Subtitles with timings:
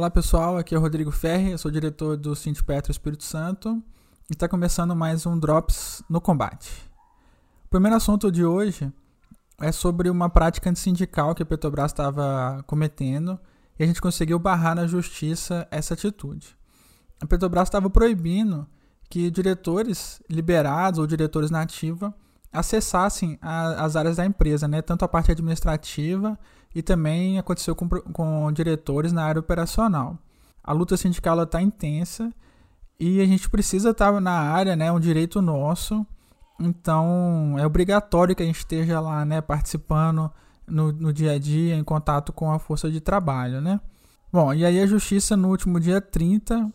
[0.00, 3.82] Olá pessoal, aqui é o Rodrigo Ferri, eu sou diretor do Cinti Petro Espírito Santo
[4.30, 6.90] e está começando mais um Drops no Combate.
[7.66, 8.90] O primeiro assunto de hoje
[9.60, 13.38] é sobre uma prática antissindical que a Petrobras estava cometendo
[13.78, 16.56] e a gente conseguiu barrar na justiça essa atitude.
[17.20, 18.66] A Petrobras estava proibindo
[19.10, 22.14] que diretores liberados ou diretores na ativa
[22.52, 24.82] acessassem a, as áreas da empresa, né?
[24.82, 26.38] tanto a parte administrativa
[26.74, 30.18] e também aconteceu com, com diretores na área operacional.
[30.62, 32.32] A luta sindical está intensa
[32.98, 34.86] e a gente precisa estar tá na área, né?
[34.86, 36.06] É um direito nosso.
[36.60, 39.40] Então é obrigatório que a gente esteja lá, né?
[39.40, 40.30] Participando
[40.66, 43.80] no, no dia a dia, em contato com a força de trabalho, né?
[44.32, 46.70] Bom, e aí a justiça no último dia 30,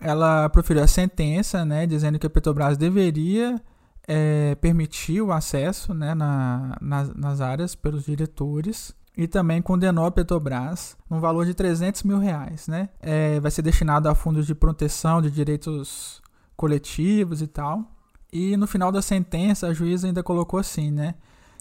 [0.00, 1.86] ela proferiu a sentença, né?
[1.86, 3.60] Dizendo que a Petrobras deveria
[4.06, 10.10] é, permitir o acesso né, na, nas, nas áreas pelos diretores e também condenou a
[10.10, 12.90] Petrobras um valor de 300 mil reais, né?
[13.00, 16.20] É, vai ser destinado a fundos de proteção de direitos
[16.54, 17.90] coletivos e tal.
[18.30, 21.14] E no final da sentença, a juíza ainda colocou assim, né?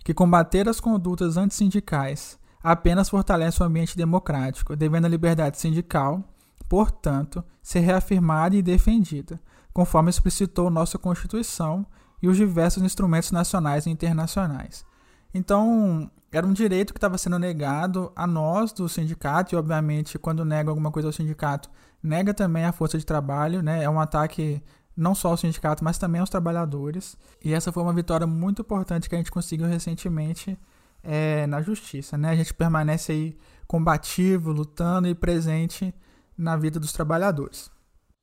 [0.04, 6.24] Que combater as condutas antissindicais apenas fortalece o ambiente democrático, devendo a liberdade sindical,
[6.68, 9.40] portanto, ser reafirmada e defendida,
[9.72, 11.86] conforme explicitou nossa Constituição
[12.26, 14.84] e os diversos instrumentos nacionais e internacionais.
[15.32, 20.44] Então, era um direito que estava sendo negado a nós do sindicato, e obviamente, quando
[20.44, 21.70] nega alguma coisa ao sindicato,
[22.02, 23.84] nega também a força de trabalho, né?
[23.84, 24.60] É um ataque
[24.98, 27.16] não só ao sindicato, mas também aos trabalhadores.
[27.44, 30.58] E essa foi uma vitória muito importante que a gente conseguiu recentemente
[31.04, 32.32] é, na justiça, né?
[32.32, 33.38] A gente permanece aí
[33.68, 35.94] combativo, lutando e presente
[36.36, 37.70] na vida dos trabalhadores.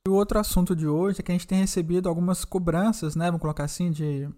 [0.04, 3.26] E o outro assunto de hoje é que a gente tem recebido algumas cobranças, né?
[3.26, 4.28] Vamos colocar assim, de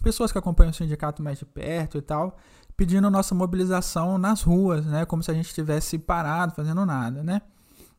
[0.00, 2.36] pessoas que acompanham o sindicato mais de perto e tal,
[2.76, 5.04] pedindo nossa mobilização nas ruas, né?
[5.04, 7.42] Como se a gente estivesse parado, fazendo nada, né?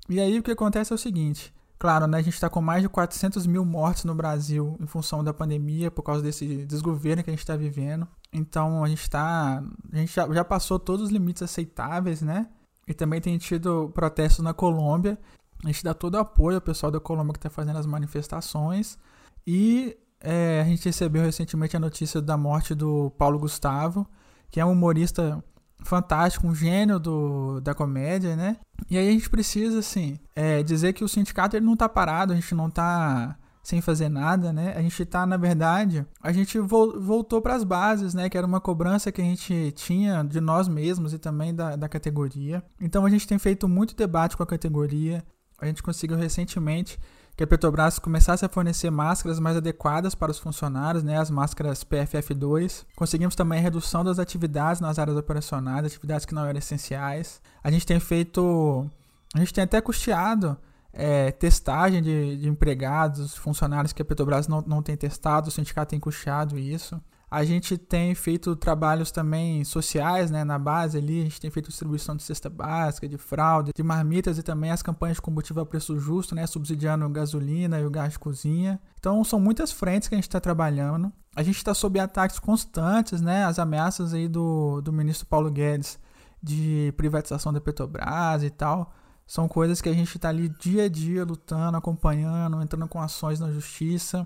[0.07, 1.53] E aí o que acontece é o seguinte.
[1.77, 5.21] Claro, né, a gente está com mais de 400 mil mortes no Brasil em função
[5.21, 8.07] da pandemia, por causa desse desgoverno que a gente está vivendo.
[8.31, 9.61] Então a gente está.
[9.91, 12.47] A gente já, já passou todos os limites aceitáveis, né?
[12.87, 15.19] E também tem tido protestos na Colômbia.
[15.63, 18.97] A gente dá todo o apoio ao pessoal da Colômbia que está fazendo as manifestações.
[19.45, 24.07] E é, a gente recebeu recentemente a notícia da morte do Paulo Gustavo,
[24.49, 25.43] que é um humorista
[25.83, 28.57] fantástico, um gênio do, da comédia, né?
[28.89, 32.33] E aí a gente precisa, assim, é, dizer que o sindicato ele não está parado,
[32.33, 34.73] a gente não está sem fazer nada, né?
[34.75, 38.29] A gente está, na verdade, a gente vo voltou para as bases, né?
[38.29, 41.87] Que era uma cobrança que a gente tinha de nós mesmos e também da, da
[41.87, 42.63] categoria.
[42.79, 45.23] Então a gente tem feito muito debate com a categoria.
[45.61, 46.99] A gente conseguiu recentemente
[47.35, 51.85] que a Petrobras começasse a fornecer máscaras mais adequadas para os funcionários, né, as máscaras
[51.85, 52.85] PFF2.
[52.97, 57.41] Conseguimos também a redução das atividades nas áreas operacionais, atividades que não eram essenciais.
[57.63, 58.85] A gente tem feito,
[59.33, 60.57] a gente tem até custeado
[60.91, 65.91] é, testagem de, de, empregados, funcionários que a Petrobras não, não tem testado, o sindicato
[65.91, 67.01] tem custeado isso.
[67.31, 71.69] A gente tem feito trabalhos também sociais, né, na base ali, a gente tem feito
[71.69, 75.65] distribuição de cesta básica, de fralda, de marmitas e também as campanhas de combustível a
[75.65, 78.79] preço justo, né, subsidiando gasolina e o gás de cozinha.
[78.99, 81.13] Então são muitas frentes que a gente está trabalhando.
[81.35, 85.99] A gente está sob ataques constantes, né, as ameaças aí do, do ministro Paulo Guedes
[86.41, 88.91] de privatização da Petrobras e tal.
[89.27, 93.39] São coisas que a gente está ali dia a dia lutando, acompanhando, entrando com ações
[93.39, 94.25] na justiça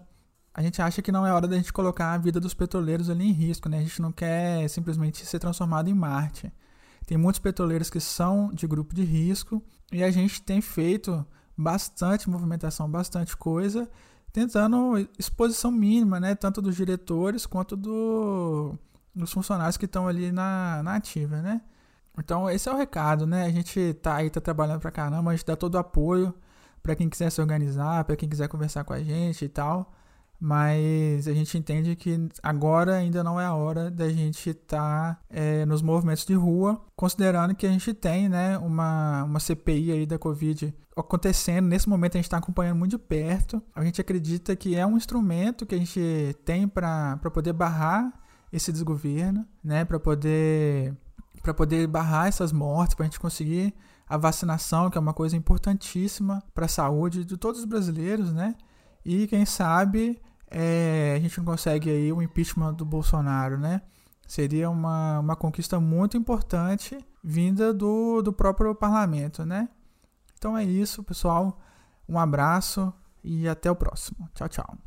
[0.53, 3.27] a gente acha que não é hora da gente colocar a vida dos petroleiros ali
[3.27, 3.79] em risco, né?
[3.79, 6.53] A gente não quer simplesmente ser transformado em Marte.
[7.07, 11.25] Tem muitos petroleiros que são de grupo de risco e a gente tem feito
[11.57, 13.89] bastante movimentação, bastante coisa,
[14.31, 16.35] tentando exposição mínima, né?
[16.35, 18.77] Tanto dos diretores quanto do,
[19.13, 21.61] dos funcionários que estão ali na, na ativa, né?
[22.15, 23.45] Então esse é o recado, né?
[23.45, 26.31] A gente tá aí, tá trabalhando pra caramba, a gente dá todo o apoio
[26.83, 29.91] para quem quiser se organizar, para quem quiser conversar com a gente e tal
[30.39, 35.19] mas a gente entende que agora ainda não é a hora da gente estar tá,
[35.29, 40.05] é, nos movimentos de rua, considerando que a gente tem né, uma, uma CPI aí
[40.05, 41.67] da Covid acontecendo.
[41.67, 43.61] Nesse momento a gente está acompanhando muito de perto.
[43.73, 48.11] A gente acredita que é um instrumento que a gente tem para poder barrar
[48.51, 50.95] esse desgoverno, né, para poder
[51.41, 53.73] para poder barrar essas mortes, para a gente conseguir
[54.07, 58.55] a vacinação, que é uma coisa importantíssima para a saúde de todos os brasileiros, né?
[59.03, 60.21] E quem sabe
[60.53, 63.81] é, a gente não consegue aí o impeachment do Bolsonaro, né?
[64.27, 69.67] Seria uma, uma conquista muito importante vinda do, do próprio parlamento, né?
[70.37, 71.59] Então é isso, pessoal.
[72.07, 74.29] Um abraço e até o próximo.
[74.35, 74.77] Tchau, tchau.